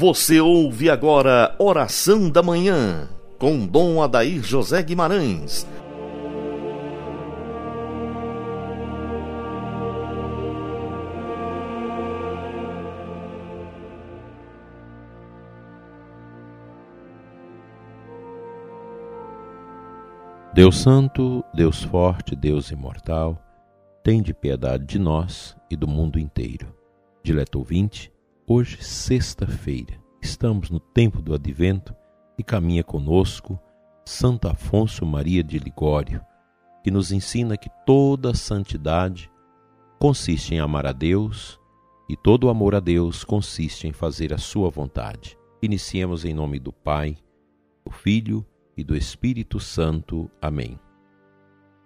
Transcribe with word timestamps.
Você 0.00 0.40
ouve 0.40 0.88
agora 0.88 1.54
Oração 1.58 2.30
da 2.30 2.42
Manhã, 2.42 3.06
com 3.38 3.66
Dom 3.66 4.02
Adair 4.02 4.42
José 4.42 4.82
Guimarães. 4.82 5.66
Deus 20.54 20.78
Santo, 20.78 21.44
Deus 21.52 21.82
Forte, 21.82 22.34
Deus 22.34 22.70
Imortal, 22.70 23.38
tem 24.02 24.22
de 24.22 24.32
piedade 24.32 24.86
de 24.86 24.98
nós 24.98 25.54
e 25.70 25.76
do 25.76 25.86
mundo 25.86 26.18
inteiro. 26.18 26.74
Dileto 27.22 27.58
ouvinte, 27.58 28.10
Hoje, 28.52 28.82
sexta-feira, 28.82 29.96
estamos 30.20 30.70
no 30.70 30.80
tempo 30.80 31.22
do 31.22 31.32
advento 31.32 31.94
e 32.36 32.42
caminha 32.42 32.82
conosco 32.82 33.56
Santo 34.04 34.48
Afonso 34.48 35.06
Maria 35.06 35.44
de 35.44 35.56
Ligório, 35.56 36.20
que 36.82 36.90
nos 36.90 37.12
ensina 37.12 37.56
que 37.56 37.70
toda 37.86 38.34
santidade 38.34 39.30
consiste 40.00 40.52
em 40.52 40.58
amar 40.58 40.84
a 40.84 40.90
Deus 40.90 41.60
e 42.08 42.16
todo 42.16 42.48
amor 42.48 42.74
a 42.74 42.80
Deus 42.80 43.22
consiste 43.22 43.86
em 43.86 43.92
fazer 43.92 44.34
a 44.34 44.38
sua 44.38 44.68
vontade. 44.68 45.38
Iniciemos 45.62 46.24
em 46.24 46.34
nome 46.34 46.58
do 46.58 46.72
Pai, 46.72 47.16
do 47.84 47.92
Filho 47.92 48.44
e 48.76 48.82
do 48.82 48.96
Espírito 48.96 49.60
Santo. 49.60 50.28
Amém. 50.42 50.76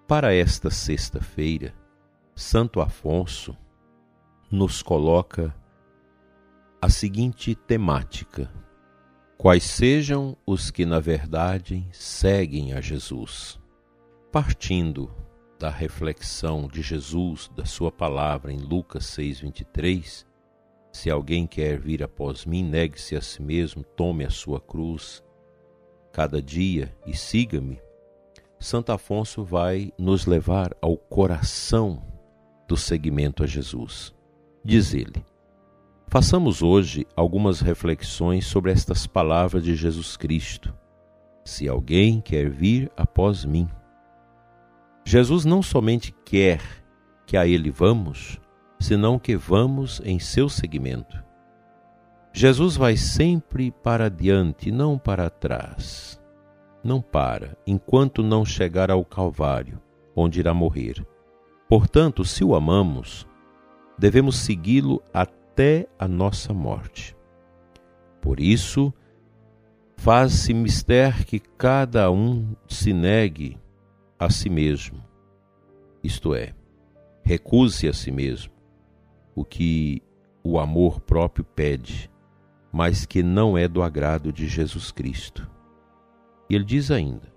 Para 0.08 0.32
esta 0.32 0.70
sexta-feira, 0.70 1.74
Santo 2.34 2.80
Afonso 2.80 3.54
nos 4.50 4.80
coloca 4.80 5.54
a 6.84 6.90
seguinte 6.90 7.54
temática: 7.54 8.52
Quais 9.38 9.64
sejam 9.64 10.36
os 10.46 10.70
que, 10.70 10.84
na 10.84 11.00
verdade, 11.00 11.88
seguem 11.90 12.74
a 12.74 12.80
Jesus? 12.82 13.58
Partindo 14.30 15.10
da 15.58 15.70
reflexão 15.70 16.68
de 16.68 16.82
Jesus, 16.82 17.50
da 17.56 17.64
Sua 17.64 17.90
palavra 17.90 18.52
em 18.52 18.58
Lucas 18.58 19.04
6,23, 19.04 20.26
se 20.92 21.08
alguém 21.08 21.46
quer 21.46 21.80
vir 21.80 22.02
após 22.02 22.44
mim, 22.44 22.62
negue-se 22.62 23.16
a 23.16 23.22
si 23.22 23.40
mesmo, 23.40 23.82
tome 23.82 24.22
a 24.22 24.30
sua 24.30 24.60
cruz 24.60 25.24
cada 26.12 26.42
dia 26.42 26.94
e 27.06 27.16
siga-me. 27.16 27.80
Santo 28.60 28.92
Afonso 28.92 29.42
vai 29.42 29.90
nos 29.96 30.26
levar 30.26 30.76
ao 30.82 30.98
coração 30.98 32.04
do 32.68 32.76
seguimento 32.76 33.42
a 33.42 33.46
Jesus. 33.46 34.14
Diz 34.62 34.92
ele: 34.92 35.24
Façamos 36.14 36.62
hoje 36.62 37.04
algumas 37.16 37.60
reflexões 37.60 38.46
sobre 38.46 38.70
estas 38.70 39.04
palavras 39.04 39.64
de 39.64 39.74
Jesus 39.74 40.16
Cristo. 40.16 40.72
Se 41.44 41.68
alguém 41.68 42.20
quer 42.20 42.48
vir 42.48 42.88
após 42.96 43.44
mim. 43.44 43.68
Jesus 45.04 45.44
não 45.44 45.60
somente 45.60 46.14
quer 46.24 46.60
que 47.26 47.36
a 47.36 47.44
Ele 47.48 47.68
vamos, 47.68 48.40
senão 48.78 49.18
que 49.18 49.36
vamos 49.36 50.00
em 50.04 50.20
seu 50.20 50.48
seguimento. 50.48 51.20
Jesus 52.32 52.76
vai 52.76 52.96
sempre 52.96 53.72
para 53.72 54.08
diante, 54.08 54.70
não 54.70 54.96
para 54.96 55.28
trás. 55.28 56.22
Não 56.84 57.02
para, 57.02 57.58
enquanto 57.66 58.22
não 58.22 58.44
chegar 58.44 58.88
ao 58.88 59.04
Calvário, 59.04 59.82
onde 60.14 60.38
irá 60.38 60.54
morrer. 60.54 61.04
Portanto, 61.68 62.24
se 62.24 62.44
o 62.44 62.54
amamos, 62.54 63.26
devemos 63.98 64.36
segui-lo 64.36 65.02
até 65.12 65.43
até 65.54 65.86
a 65.96 66.08
nossa 66.08 66.52
morte. 66.52 67.16
Por 68.20 68.40
isso, 68.40 68.92
faz-se 69.96 70.52
mister 70.52 71.24
que 71.24 71.38
cada 71.38 72.10
um 72.10 72.56
se 72.68 72.92
negue 72.92 73.56
a 74.18 74.28
si 74.30 74.50
mesmo, 74.50 75.00
isto 76.02 76.34
é, 76.34 76.52
recuse 77.22 77.86
a 77.86 77.92
si 77.92 78.10
mesmo, 78.10 78.52
o 79.32 79.44
que 79.44 80.02
o 80.42 80.58
amor 80.58 81.00
próprio 81.00 81.44
pede, 81.44 82.10
mas 82.72 83.06
que 83.06 83.22
não 83.22 83.56
é 83.56 83.68
do 83.68 83.80
agrado 83.80 84.32
de 84.32 84.48
Jesus 84.48 84.90
Cristo. 84.90 85.48
E 86.50 86.56
ele 86.56 86.64
diz 86.64 86.90
ainda: 86.90 87.32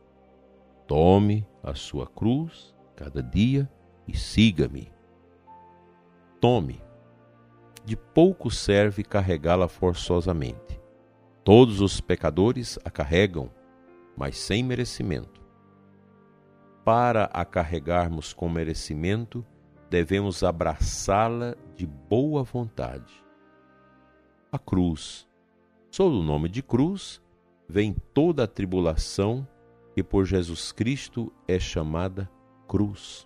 Tome 0.87 1.45
a 1.61 1.75
sua 1.75 2.07
cruz 2.07 2.73
cada 2.95 3.21
dia 3.21 3.69
e 4.07 4.17
siga-me. 4.17 4.91
Tome 6.41 6.86
de 7.87 7.95
pouco 7.95 8.51
serve 8.51 9.01
carregá-la 9.01 9.69
forçosamente. 9.69 10.77
Todos 11.41 11.79
os 11.79 12.01
pecadores 12.01 12.77
a 12.83 12.91
carregam, 12.91 13.49
mas 14.17 14.37
sem 14.37 14.61
merecimento. 14.61 15.41
Para 16.83 17.29
a 17.31 17.45
carregarmos 17.45 18.33
com 18.33 18.49
merecimento, 18.49 19.45
devemos 19.89 20.43
abraçá-la 20.43 21.55
de 21.77 21.87
boa 21.87 22.43
vontade. 22.43 23.23
A 24.51 24.59
cruz. 24.59 25.25
Sob 25.89 26.13
o 26.13 26.21
nome 26.21 26.49
de 26.49 26.61
cruz, 26.61 27.21
vem 27.69 27.95
toda 28.13 28.43
a 28.43 28.47
tribulação 28.47 29.47
que 29.95 30.03
por 30.03 30.25
Jesus 30.25 30.73
Cristo 30.73 31.31
é 31.47 31.57
chamada 31.57 32.29
cruz. 32.67 33.25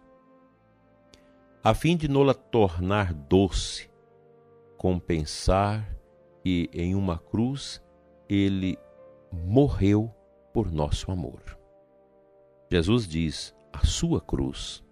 A 1.64 1.74
fim 1.74 1.98
de 1.98 2.08
nola 2.08 2.36
tornar 2.36 3.12
doce, 3.12 3.91
compensar 4.82 5.96
que 6.42 6.68
em 6.74 6.96
uma 6.96 7.20
cruz 7.20 7.80
ele 8.28 8.80
morreu 9.32 10.12
por 10.52 10.72
nosso 10.72 11.12
amor. 11.12 11.56
Jesus 12.68 13.08
diz: 13.08 13.56
a 13.72 13.86
sua 13.86 14.20
cruz. 14.20 14.84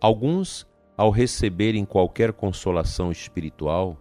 Alguns, 0.00 0.66
ao 0.96 1.10
receberem 1.10 1.84
qualquer 1.84 2.32
consolação 2.32 3.12
espiritual, 3.12 3.98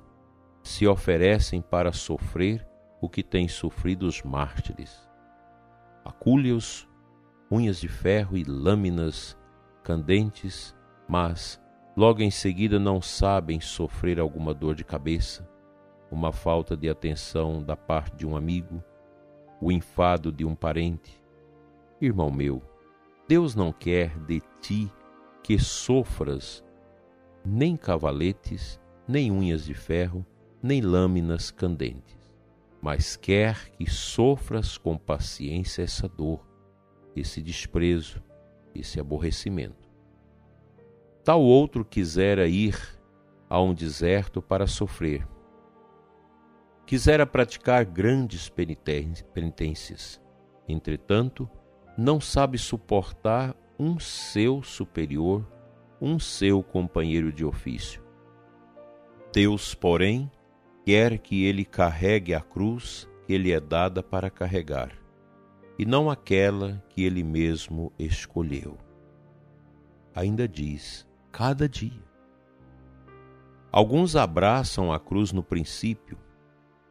se 0.64 0.88
oferecem 0.88 1.62
para 1.62 1.92
sofrer 1.92 2.66
o 3.02 3.10
que 3.10 3.24
têm 3.24 3.50
sofrido 3.50 4.08
os 4.08 4.24
mártires. 4.24 5.06
Acúlios, 6.06 6.88
unhas 7.52 7.82
de 7.82 7.90
ferro 7.90 8.38
e 8.38 8.46
lâminas 8.46 9.38
candentes, 9.84 10.74
mas 11.10 11.62
Logo 11.96 12.22
em 12.22 12.30
seguida, 12.30 12.78
não 12.78 13.02
sabem 13.02 13.62
sofrer 13.62 14.20
alguma 14.20 14.54
dor 14.54 14.76
de 14.76 14.84
cabeça, 14.84 15.50
uma 16.12 16.34
falta 16.34 16.76
de 16.76 16.90
atenção 16.90 17.64
da 17.64 17.78
parte 17.78 18.18
de 18.18 18.28
um 18.28 18.36
amigo, 18.36 18.84
o 19.62 19.72
enfado 19.72 20.30
de 20.30 20.44
um 20.44 20.54
parente. 20.54 21.24
Irmão 22.02 22.30
meu, 22.30 22.62
Deus 23.30 23.56
não 23.56 23.72
quer 23.72 24.20
de 24.26 24.42
ti 24.60 24.92
que 25.42 25.58
sofras 25.58 26.62
nem 27.46 27.78
cavaletes, 27.78 28.78
nem 29.08 29.32
unhas 29.32 29.64
de 29.64 29.74
ferro, 29.74 30.26
nem 30.62 30.82
lâminas 30.82 31.50
candentes, 31.50 32.34
mas 32.82 33.16
quer 33.16 33.70
que 33.70 33.90
sofras 33.90 34.78
com 34.78 34.98
paciência 34.98 35.84
essa 35.84 36.10
dor, 36.10 36.46
esse 37.16 37.42
desprezo, 37.42 38.22
esse 38.74 39.00
aborrecimento. 39.00 39.85
Tal 41.26 41.42
outro 41.42 41.84
quisera 41.84 42.48
ir 42.48 42.80
a 43.50 43.60
um 43.60 43.74
deserto 43.74 44.44
para 44.44 44.68
sofrer. 44.68 45.28
Quisera 46.86 47.26
praticar 47.26 47.84
grandes 47.84 48.48
penitências. 48.48 50.22
Entretanto, 50.68 51.50
não 51.98 52.22
sabe 52.22 52.60
suportar 52.60 53.56
um 53.80 54.00
seu 54.00 54.62
superior, 54.62 55.44
um 56.00 56.20
seu 56.20 56.62
companheiro 56.62 57.34
de 57.34 57.44
ofício. 57.44 58.04
Deus, 59.34 59.74
porém, 59.74 60.32
quer 60.86 61.18
que 61.18 61.44
ele 61.44 61.66
carregue 61.66 62.36
a 62.36 62.40
cruz 62.40 63.10
que 63.26 63.36
lhe 63.36 63.52
é 63.52 63.60
dada 63.60 64.04
para 64.04 64.30
carregar, 64.30 64.92
e 65.80 65.88
não 65.88 66.08
aquela 66.08 66.84
que 66.88 67.04
ele 67.04 67.24
mesmo 67.24 67.92
escolheu. 67.98 68.78
Ainda 70.14 70.48
diz: 70.48 71.06
cada 71.36 71.68
dia. 71.68 72.02
Alguns 73.70 74.16
abraçam 74.16 74.94
a 74.94 74.98
cruz 74.98 75.34
no 75.34 75.44
princípio, 75.44 76.18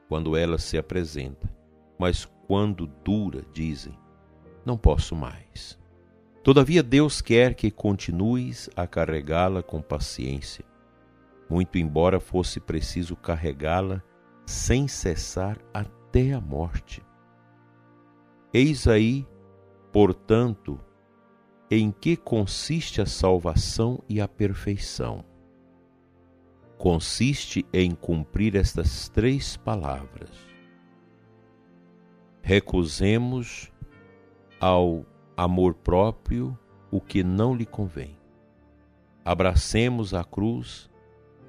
quando 0.07 0.37
ela 0.37 0.59
se 0.59 0.77
apresenta, 0.77 1.51
mas 1.99 2.27
quando 2.47 2.87
dura, 2.87 3.41
dizem: 3.55 3.99
Não 4.63 4.77
posso 4.77 5.17
mais. 5.17 5.81
Todavia, 6.43 6.83
Deus 6.83 7.23
quer 7.23 7.55
que 7.55 7.71
continues 7.71 8.69
a 8.77 8.87
carregá-la 8.87 9.63
com 9.63 9.81
paciência, 9.81 10.63
muito 11.49 11.79
embora 11.79 12.21
fosse 12.21 12.61
preciso 12.61 13.17
carregá-la 13.17 14.03
sem 14.45 14.87
cessar 14.87 15.57
até 15.73 16.35
a 16.35 16.41
morte. 16.43 17.03
Eis 18.53 18.87
aí, 18.87 19.27
portanto, 19.91 20.79
em 21.71 21.91
que 21.91 22.17
consiste 22.17 23.01
a 23.01 23.07
salvação 23.07 24.03
e 24.09 24.21
a 24.21 24.29
perfeição. 24.29 25.25
consiste 26.77 27.65
em 27.73 27.95
cumprir 27.95 28.57
estas 28.57 29.09
três 29.09 29.57
palavras. 29.57 30.29
Recusemos 32.43 33.73
ao 34.61 35.07
amor 35.35 35.75
próprio 35.75 36.59
o 36.91 37.01
que 37.01 37.25
não 37.25 37.55
lhe 37.55 37.65
convém. 37.65 38.19
Abracemos 39.25 40.13
a 40.13 40.23
cruz 40.23 40.91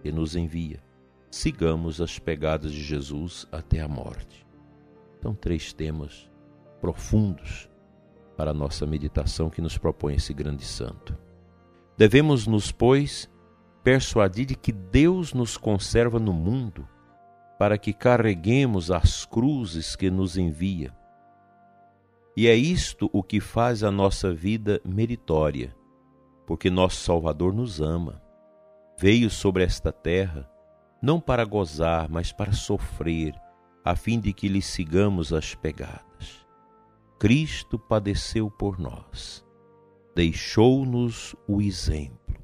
que 0.02 0.12
nos 0.12 0.38
envia. 0.38 0.82
Sigamos 1.30 2.00
as 2.00 2.18
pegadas 2.18 2.72
de 2.72 2.82
Jesus 2.82 3.46
até 3.52 3.82
a 3.82 3.88
morte. 3.90 4.46
São 5.22 5.36
três 5.36 5.74
temas 5.74 6.32
profundos 6.80 7.70
para 8.36 8.52
a 8.52 8.54
nossa 8.54 8.86
meditação 8.86 9.50
que 9.50 9.62
nos 9.62 9.78
propõe 9.78 10.16
esse 10.16 10.34
grande 10.34 10.64
santo. 10.64 11.18
Devemos 11.98 12.46
nos, 12.46 12.72
pois, 12.72 13.30
persuadir 13.84 14.46
de 14.46 14.56
que 14.56 14.72
Deus 14.72 15.34
nos 15.34 15.58
conserva 15.58 16.20
no 16.20 16.34
mundo 16.34 16.88
para 17.58 17.78
que 17.78 17.94
carreguemos 17.94 18.92
as 18.92 19.26
cruzes 19.26 19.96
que 19.96 20.10
nos 20.10 20.38
envia. 20.38 20.94
E 22.36 22.48
é 22.48 22.56
isto 22.56 23.10
o 23.14 23.24
que 23.24 23.40
faz 23.40 23.84
a 23.84 23.90
nossa 23.90 24.34
vida 24.34 24.82
meritória, 24.86 25.74
porque 26.46 26.70
nosso 26.70 26.98
Salvador 26.98 27.54
nos 27.54 27.80
ama. 27.80 28.22
Veio 29.00 29.30
sobre 29.30 29.64
esta 29.64 29.92
terra 29.92 30.50
não 31.02 31.20
para 31.20 31.46
gozar, 31.46 32.10
mas 32.10 32.32
para 32.32 32.52
sofrer, 32.52 33.36
a 33.84 33.96
fim 33.96 34.20
de 34.20 34.34
que 34.34 34.48
lhe 34.48 34.62
sigamos 34.62 35.32
as 35.32 35.54
pegadas. 35.54 36.45
Cristo 37.18 37.80
padeceu 37.80 38.52
por 38.52 38.78
nós, 38.78 39.46
deixou-nos 40.14 41.36
o 41.48 41.62
exemplo 41.62 42.36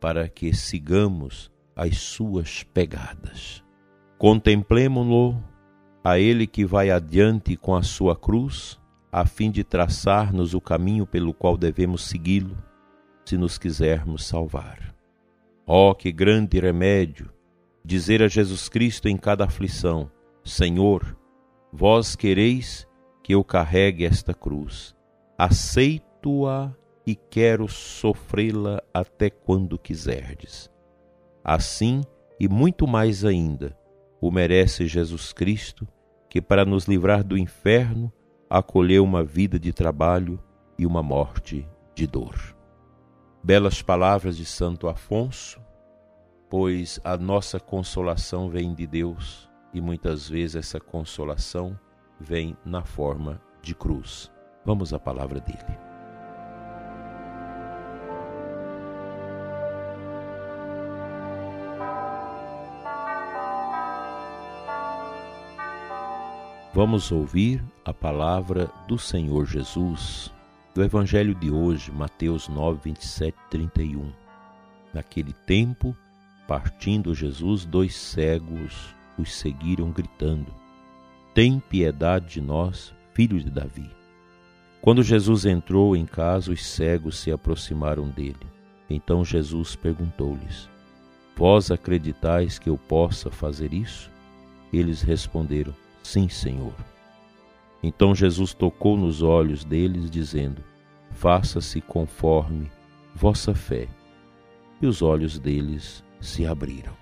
para 0.00 0.28
que 0.28 0.52
sigamos 0.52 1.50
as 1.76 1.98
suas 1.98 2.62
pegadas. 2.62 3.62
Contemplemo-lo, 4.18 5.40
a 6.02 6.18
ele 6.18 6.46
que 6.46 6.64
vai 6.64 6.90
adiante 6.90 7.56
com 7.56 7.74
a 7.74 7.82
sua 7.82 8.16
cruz, 8.16 8.80
a 9.12 9.24
fim 9.24 9.50
de 9.50 9.62
traçar-nos 9.62 10.54
o 10.54 10.60
caminho 10.60 11.06
pelo 11.06 11.32
qual 11.32 11.56
devemos 11.56 12.02
segui-lo, 12.04 12.56
se 13.24 13.36
nos 13.36 13.58
quisermos 13.58 14.26
salvar. 14.26 14.94
Oh, 15.64 15.94
que 15.94 16.10
grande 16.10 16.58
remédio 16.58 17.30
dizer 17.84 18.22
a 18.22 18.28
Jesus 18.28 18.68
Cristo 18.68 19.08
em 19.08 19.16
cada 19.16 19.44
aflição: 19.44 20.10
Senhor, 20.44 21.16
vós 21.72 22.16
quereis 22.16 22.87
que 23.28 23.34
eu 23.34 23.44
carregue 23.44 24.06
esta 24.06 24.32
cruz. 24.32 24.96
Aceito-a 25.36 26.72
e 27.06 27.14
quero 27.14 27.68
sofrê-la 27.68 28.82
até 28.92 29.28
quando 29.28 29.78
quiserdes. 29.78 30.70
Assim, 31.44 32.00
e 32.40 32.48
muito 32.48 32.86
mais 32.86 33.26
ainda, 33.26 33.78
o 34.18 34.30
merece 34.30 34.86
Jesus 34.86 35.30
Cristo, 35.34 35.86
que 36.30 36.40
para 36.40 36.64
nos 36.64 36.86
livrar 36.86 37.22
do 37.22 37.36
inferno 37.36 38.10
acolheu 38.48 39.04
uma 39.04 39.22
vida 39.22 39.58
de 39.58 39.74
trabalho 39.74 40.42
e 40.78 40.86
uma 40.86 41.02
morte 41.02 41.68
de 41.94 42.06
dor. 42.06 42.56
Belas 43.44 43.82
palavras 43.82 44.38
de 44.38 44.46
Santo 44.46 44.88
Afonso, 44.88 45.60
pois 46.48 46.98
a 47.04 47.14
nossa 47.18 47.60
consolação 47.60 48.48
vem 48.48 48.72
de 48.72 48.86
Deus 48.86 49.50
e 49.74 49.82
muitas 49.82 50.26
vezes 50.26 50.56
essa 50.56 50.80
consolação 50.80 51.78
vem 52.20 52.56
na 52.64 52.82
forma 52.82 53.40
de 53.62 53.74
cruz. 53.74 54.30
Vamos 54.64 54.92
à 54.92 54.98
palavra 54.98 55.40
dele. 55.40 55.88
Vamos 66.74 67.10
ouvir 67.10 67.64
a 67.84 67.92
palavra 67.92 68.70
do 68.86 68.96
Senhor 68.96 69.46
Jesus, 69.46 70.32
do 70.74 70.84
Evangelho 70.84 71.34
de 71.34 71.50
hoje, 71.50 71.90
Mateus 71.90 72.46
9, 72.46 72.82
27, 72.84 73.36
31. 73.50 74.12
Naquele 74.94 75.32
tempo, 75.32 75.96
partindo 76.46 77.14
Jesus, 77.14 77.64
dois 77.64 77.96
cegos 77.96 78.94
os 79.18 79.34
seguiram 79.34 79.90
gritando: 79.90 80.54
Tem 81.38 81.60
piedade 81.60 82.26
de 82.26 82.40
nós, 82.40 82.92
filho 83.14 83.38
de 83.38 83.48
Davi. 83.48 83.88
Quando 84.82 85.04
Jesus 85.04 85.44
entrou 85.44 85.94
em 85.94 86.04
casa, 86.04 86.50
os 86.50 86.66
cegos 86.66 87.16
se 87.16 87.30
aproximaram 87.30 88.08
dele. 88.08 88.44
Então 88.90 89.24
Jesus 89.24 89.76
perguntou-lhes: 89.76 90.68
Vós 91.36 91.70
acreditais 91.70 92.58
que 92.58 92.68
eu 92.68 92.76
possa 92.76 93.30
fazer 93.30 93.72
isso? 93.72 94.10
Eles 94.72 95.00
responderam: 95.00 95.72
Sim, 96.02 96.28
Senhor. 96.28 96.74
Então 97.84 98.16
Jesus 98.16 98.52
tocou 98.52 98.96
nos 98.96 99.22
olhos 99.22 99.64
deles, 99.64 100.10
dizendo: 100.10 100.60
Faça-se 101.12 101.80
conforme 101.80 102.68
vossa 103.14 103.54
fé. 103.54 103.86
E 104.82 104.88
os 104.88 105.02
olhos 105.02 105.38
deles 105.38 106.02
se 106.20 106.44
abriram. 106.44 106.96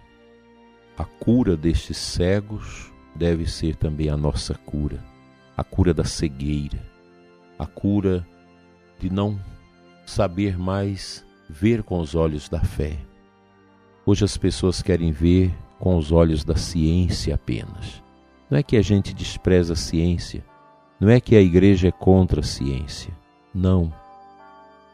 A 0.94 1.06
cura 1.06 1.56
destes 1.56 1.96
cegos 1.96 2.94
deve 3.16 3.50
ser 3.50 3.74
também 3.74 4.08
a 4.08 4.16
nossa 4.16 4.54
cura, 4.54 5.02
a 5.56 5.64
cura 5.64 5.92
da 5.92 6.04
cegueira, 6.04 6.80
a 7.58 7.66
cura 7.66 8.26
de 8.98 9.10
não 9.10 9.38
saber 10.04 10.58
mais 10.58 11.24
ver 11.48 11.82
com 11.82 11.98
os 11.98 12.14
olhos 12.14 12.48
da 12.48 12.60
fé. 12.60 12.96
Hoje 14.04 14.24
as 14.24 14.36
pessoas 14.36 14.82
querem 14.82 15.10
ver 15.10 15.52
com 15.78 15.96
os 15.96 16.12
olhos 16.12 16.44
da 16.44 16.56
ciência 16.56 17.34
apenas. 17.34 18.02
Não 18.48 18.58
é 18.58 18.62
que 18.62 18.76
a 18.76 18.82
gente 18.82 19.12
despreza 19.12 19.72
a 19.72 19.76
ciência, 19.76 20.44
não 21.00 21.08
é 21.08 21.20
que 21.20 21.34
a 21.34 21.40
igreja 21.40 21.88
é 21.88 21.92
contra 21.92 22.40
a 22.40 22.44
ciência. 22.44 23.12
Não. 23.52 23.92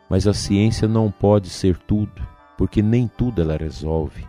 Mas 0.08 0.26
a 0.26 0.32
ciência 0.32 0.88
não 0.88 1.10
pode 1.10 1.48
ser 1.48 1.76
tudo, 1.76 2.26
porque 2.56 2.82
nem 2.82 3.06
tudo 3.06 3.42
ela 3.42 3.56
resolve. 3.56 4.26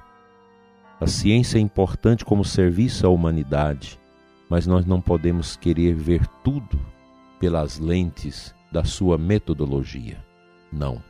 A 1.03 1.07
ciência 1.07 1.57
é 1.57 1.61
importante 1.61 2.23
como 2.23 2.45
serviço 2.45 3.05
à 3.05 3.09
humanidade, 3.09 3.99
mas 4.49 4.65
nós 4.65 4.85
não 4.85 5.01
podemos 5.01 5.57
querer 5.57 5.93
ver 5.93 6.25
tudo 6.45 6.79
pelas 7.41 7.77
lentes 7.77 8.55
da 8.71 8.85
sua 8.85 9.17
metodologia. 9.17 10.23
Não. 10.71 11.03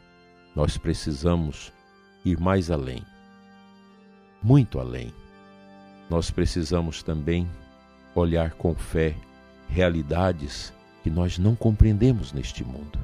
Nós 0.55 0.79
precisamos 0.79 1.71
ir 2.25 2.39
mais 2.39 2.71
além. 2.71 3.05
Muito 4.41 4.79
além. 4.79 5.13
Nós 6.09 6.31
precisamos 6.31 7.03
também 7.03 7.47
olhar 8.15 8.53
com 8.53 8.73
fé 8.73 9.15
realidades 9.69 10.73
que 11.03 11.09
nós 11.11 11.37
não 11.37 11.53
compreendemos 11.55 12.33
neste 12.33 12.63
mundo. 12.63 12.97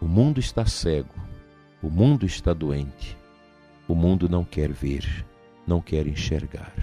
O 0.00 0.08
mundo 0.08 0.40
está 0.40 0.66
cego, 0.66 1.14
o 1.80 1.88
mundo 1.88 2.26
está 2.26 2.52
doente, 2.52 3.16
o 3.86 3.94
mundo 3.94 4.28
não 4.28 4.44
quer 4.44 4.72
ver, 4.72 5.27
não 5.68 5.80
quer 5.80 6.06
enxergar. 6.06 6.74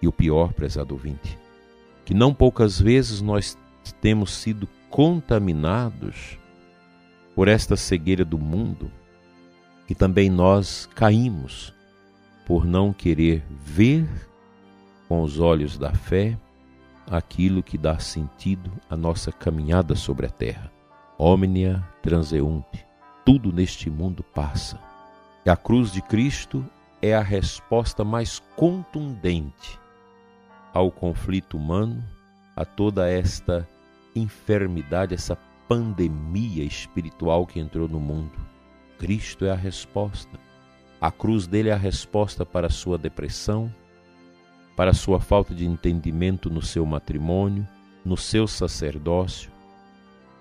E 0.00 0.08
o 0.08 0.12
pior, 0.12 0.52
prezado 0.52 0.94
ouvinte, 0.94 1.38
que 2.04 2.14
não 2.14 2.34
poucas 2.34 2.80
vezes 2.80 3.20
nós 3.20 3.56
temos 4.00 4.32
sido 4.32 4.66
contaminados 4.88 6.38
por 7.34 7.46
esta 7.46 7.76
cegueira 7.76 8.24
do 8.24 8.38
mundo 8.38 8.90
e 9.88 9.94
também 9.94 10.30
nós 10.30 10.88
caímos 10.94 11.74
por 12.46 12.64
não 12.64 12.92
querer 12.92 13.44
ver 13.62 14.08
com 15.06 15.22
os 15.22 15.38
olhos 15.38 15.76
da 15.78 15.92
fé 15.92 16.36
aquilo 17.08 17.62
que 17.62 17.76
dá 17.76 17.98
sentido 17.98 18.72
à 18.88 18.96
nossa 18.96 19.32
caminhada 19.32 19.94
sobre 19.94 20.26
a 20.26 20.30
terra. 20.30 20.70
Omnia 21.18 21.84
transeunte, 22.02 22.84
tudo 23.24 23.52
neste 23.52 23.90
mundo 23.90 24.22
passa. 24.22 24.80
E 25.44 25.50
a 25.50 25.56
cruz 25.56 25.92
de 25.92 26.00
Cristo 26.02 26.64
é 27.02 27.14
a 27.14 27.22
resposta 27.22 28.04
mais 28.04 28.40
contundente 28.56 29.78
ao 30.72 30.90
conflito 30.90 31.56
humano, 31.56 32.04
a 32.54 32.64
toda 32.64 33.08
esta 33.08 33.66
enfermidade, 34.14 35.14
essa 35.14 35.36
pandemia 35.68 36.62
espiritual 36.64 37.46
que 37.46 37.58
entrou 37.58 37.88
no 37.88 37.98
mundo. 37.98 38.38
Cristo 38.98 39.44
é 39.44 39.50
a 39.50 39.56
resposta. 39.56 40.38
A 41.00 41.10
cruz 41.10 41.46
dele 41.46 41.70
é 41.70 41.72
a 41.72 41.76
resposta 41.76 42.44
para 42.44 42.66
a 42.66 42.70
sua 42.70 42.98
depressão, 42.98 43.74
para 44.76 44.90
a 44.90 44.94
sua 44.94 45.18
falta 45.18 45.54
de 45.54 45.64
entendimento 45.64 46.50
no 46.50 46.60
seu 46.60 46.84
matrimônio, 46.84 47.66
no 48.04 48.16
seu 48.16 48.46
sacerdócio. 48.46 49.50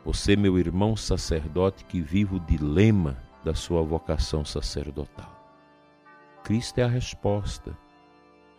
Você, 0.04 0.36
meu 0.36 0.60
irmão 0.60 0.96
sacerdote, 0.96 1.86
que 1.86 2.02
vive 2.02 2.36
o 2.36 2.40
dilema 2.40 3.18
da 3.44 3.54
sua 3.54 3.82
vocação 3.82 4.44
sacerdotal. 4.44 5.39
Cristo 6.50 6.80
é 6.80 6.84
a 6.84 6.88
resposta. 6.88 7.78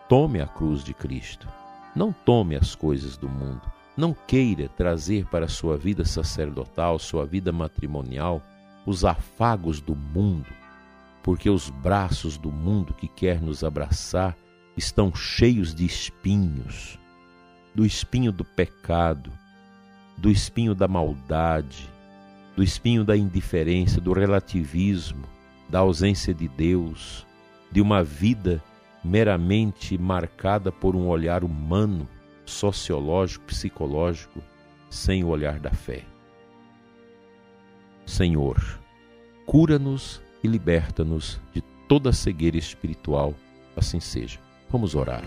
Tome 0.08 0.40
a 0.40 0.46
cruz 0.46 0.84
de 0.84 0.94
Cristo. 0.94 1.48
Não 1.92 2.12
tome 2.12 2.54
as 2.54 2.72
coisas 2.72 3.16
do 3.16 3.28
mundo. 3.28 3.62
Não 3.96 4.14
queira 4.14 4.68
trazer 4.68 5.26
para 5.26 5.46
a 5.46 5.48
sua 5.48 5.76
vida 5.76 6.04
sacerdotal, 6.04 7.00
sua 7.00 7.26
vida 7.26 7.50
matrimonial, 7.50 8.40
os 8.86 9.04
afagos 9.04 9.80
do 9.80 9.96
mundo. 9.96 10.46
porque 11.20 11.50
os 11.50 11.68
braços 11.68 12.38
do 12.38 12.52
mundo 12.52 12.94
que 12.94 13.08
quer 13.08 13.42
nos 13.42 13.64
abraçar 13.64 14.36
estão 14.76 15.12
cheios 15.12 15.74
de 15.74 15.84
espinhos 15.84 16.96
do 17.74 17.84
espinho 17.84 18.30
do 18.30 18.44
pecado, 18.44 19.32
do 20.16 20.30
espinho 20.30 20.76
da 20.76 20.86
maldade, 20.86 21.90
do 22.54 22.62
espinho 22.62 23.04
da 23.04 23.16
indiferença, 23.16 24.00
do 24.00 24.12
relativismo, 24.12 25.24
da 25.68 25.80
ausência 25.80 26.32
de 26.32 26.48
Deus, 26.48 27.26
de 27.70 27.80
uma 27.80 28.02
vida 28.02 28.62
meramente 29.02 29.96
marcada 29.96 30.70
por 30.70 30.94
um 30.94 31.08
olhar 31.08 31.44
humano, 31.44 32.08
sociológico, 32.44 33.46
psicológico, 33.46 34.40
sem 34.88 35.24
o 35.24 35.28
olhar 35.28 35.58
da 35.58 35.70
fé. 35.70 36.04
Senhor, 38.04 38.58
cura-nos 39.46 40.20
e 40.42 40.48
liberta-nos 40.48 41.40
de 41.54 41.62
toda 41.88 42.12
cegueira 42.12 42.56
espiritual, 42.56 43.34
assim 43.76 44.00
seja. 44.00 44.40
Vamos 44.68 44.94
orar. 44.94 45.22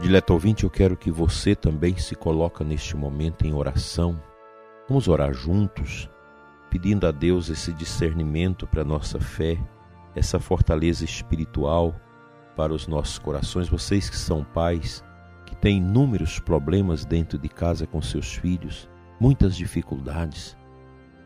Dileto 0.00 0.32
ouvinte, 0.32 0.62
eu 0.62 0.70
quero 0.70 0.96
que 0.96 1.10
você 1.10 1.56
também 1.56 1.96
se 1.96 2.14
coloque 2.14 2.62
neste 2.62 2.96
momento 2.96 3.44
em 3.44 3.52
oração. 3.52 4.20
Vamos 4.88 5.08
orar 5.08 5.34
juntos, 5.34 6.08
pedindo 6.70 7.06
a 7.06 7.10
Deus 7.10 7.48
esse 7.48 7.72
discernimento 7.72 8.66
para 8.66 8.84
nossa 8.84 9.20
fé, 9.20 9.58
essa 10.14 10.38
fortaleza 10.38 11.04
espiritual 11.04 11.94
para 12.56 12.72
os 12.72 12.86
nossos 12.86 13.18
corações. 13.18 13.68
Vocês 13.68 14.10
que 14.10 14.16
são 14.16 14.44
pais, 14.44 15.04
que 15.46 15.56
têm 15.56 15.78
inúmeros 15.78 16.38
problemas 16.38 17.04
dentro 17.04 17.38
de 17.38 17.48
casa 17.48 17.86
com 17.86 18.02
seus 18.02 18.34
filhos, 18.34 18.88
muitas 19.20 19.56
dificuldades, 19.56 20.56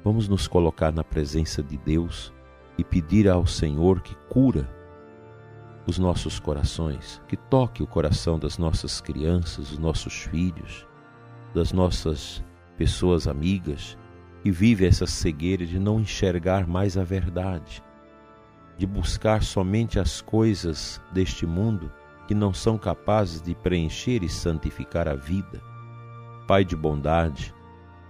vamos 0.05 0.29
nos 0.29 0.47
colocar 0.47 0.93
na 0.93 1.03
presença 1.05 1.63
de 1.63 1.77
Deus 1.79 2.33
e 2.79 2.85
pedir 2.85 3.29
ao 3.29 3.47
Senhor 3.47 4.01
que 4.01 4.15
cura 4.29 4.69
os 5.87 5.99
nossos 5.99 6.39
corações, 6.39 7.21
que 7.27 7.37
toque 7.37 7.83
o 7.83 7.87
coração 7.87 8.39
das 8.39 8.57
nossas 8.57 9.01
crianças, 9.01 9.71
dos 9.71 9.79
nossos 9.79 10.23
filhos, 10.23 10.87
das 11.55 11.73
nossas 11.73 12.43
pessoas 12.77 13.27
amigas, 13.27 13.99
que 14.43 14.51
vive 14.51 14.85
essa 14.85 15.07
cegueira 15.07 15.65
de 15.65 15.79
não 15.79 16.01
enxergar 16.01 16.67
mais 16.67 16.97
a 16.99 17.05
verdade, 17.05 17.83
de 18.77 18.87
buscar 18.87 19.43
somente 19.43 20.01
as 20.01 20.21
coisas 20.21 21.01
deste 21.13 21.47
mundo 21.47 21.93
que 22.27 22.35
não 22.35 22.53
são 22.53 22.77
capazes 22.77 23.41
de 23.41 23.55
preencher 23.55 24.25
e 24.25 24.29
santificar 24.29 25.07
a 25.07 25.15
vida. 25.15 25.61
Pai 26.49 26.65
de 26.65 26.75
bondade, 26.75 27.55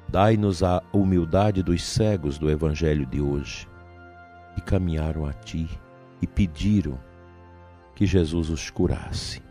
dai-nos 0.09 0.63
a 0.63 0.83
humildade 0.93 1.63
dos 1.63 1.83
cegos 1.85 2.39
do 2.39 2.51
Evangelho 2.51 3.05
de 3.05 3.21
hoje, 3.21 3.69
que 4.55 4.63
caminharam 4.63 5.27
a 5.27 5.33
Ti 5.35 5.69
e 6.23 6.27
pediram 6.27 6.99
que 7.95 8.07
Jesus 8.07 8.49
os 8.49 8.71
curasse. 8.71 9.43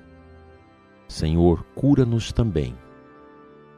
Senhor, 1.08 1.64
cura-nos 1.76 2.32
também 2.32 2.76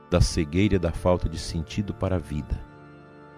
da 0.09 0.21
cegueira 0.21 0.75
e 0.75 0.79
da 0.79 0.91
falta 0.91 1.27
de 1.27 1.39
sentido 1.39 1.93
para 1.93 2.17
a 2.17 2.19
vida, 2.19 2.72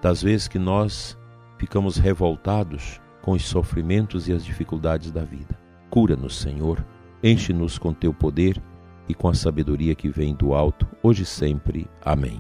das 0.06 0.22
vezes 0.22 0.48
que 0.48 0.60
nós 0.60 1.18
ficamos 1.58 1.98
revoltados 1.98 3.02
com 3.24 3.32
os 3.32 3.44
sofrimentos 3.44 4.28
e 4.28 4.34
as 4.34 4.46
dificuldades 4.46 5.12
da 5.12 5.24
vida. 5.24 5.58
Cura-nos, 5.90 6.36
Senhor, 6.36 6.86
enche-nos 7.24 7.80
com 7.80 7.92
teu 7.92 8.14
poder 8.14 8.62
e 9.10 9.16
com 9.16 9.28
a 9.28 9.34
sabedoria 9.34 9.96
que 9.96 10.08
vem 10.08 10.36
do 10.36 10.54
alto, 10.54 10.88
hoje 11.02 11.24
e 11.24 11.26
sempre. 11.26 11.90
Amém. 12.04 12.40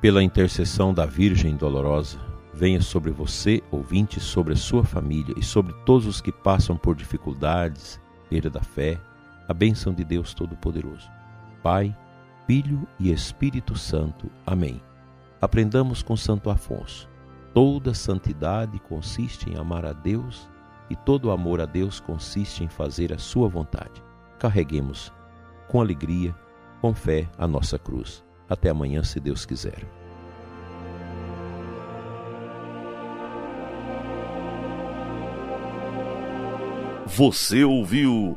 Pela 0.00 0.22
intercessão 0.22 0.94
da 0.94 1.06
Virgem 1.06 1.56
dolorosa, 1.56 2.20
venha 2.54 2.80
sobre 2.80 3.10
você, 3.10 3.60
ouvinte, 3.72 4.20
sobre 4.20 4.52
a 4.52 4.56
sua 4.56 4.84
família 4.84 5.34
e 5.36 5.42
sobre 5.42 5.74
todos 5.84 6.06
os 6.06 6.20
que 6.20 6.30
passam 6.30 6.76
por 6.76 6.94
dificuldades, 6.94 8.00
perda 8.28 8.48
da 8.48 8.62
fé, 8.62 8.96
a 9.48 9.52
bênção 9.52 9.92
de 9.92 10.04
Deus 10.04 10.32
Todo-Poderoso. 10.34 11.10
Pai, 11.64 11.92
Filho 12.46 12.86
e 12.96 13.10
Espírito 13.10 13.76
Santo. 13.76 14.30
Amém. 14.46 14.80
Aprendamos 15.40 16.02
com 16.02 16.16
Santo 16.18 16.50
Afonso. 16.50 17.08
Toda 17.54 17.94
santidade 17.94 18.78
consiste 18.78 19.48
em 19.48 19.56
amar 19.56 19.86
a 19.86 19.92
Deus 19.92 20.50
e 20.90 20.94
todo 20.94 21.30
amor 21.30 21.62
a 21.62 21.66
Deus 21.66 21.98
consiste 21.98 22.62
em 22.62 22.68
fazer 22.68 23.10
a 23.10 23.18
sua 23.18 23.48
vontade. 23.48 24.02
Carreguemos 24.38 25.10
com 25.66 25.80
alegria, 25.80 26.34
com 26.82 26.92
fé, 26.92 27.26
a 27.38 27.46
nossa 27.46 27.78
cruz. 27.78 28.22
Até 28.48 28.68
amanhã, 28.68 29.02
se 29.02 29.18
Deus 29.18 29.46
quiser. 29.46 29.86
Você 37.06 37.64
ouviu 37.64 38.36